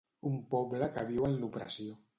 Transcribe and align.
Un 0.29 0.39
poble 0.53 0.89
que 0.97 1.05
viu 1.11 1.31
en 1.31 1.39
l'opressió. 1.45 1.97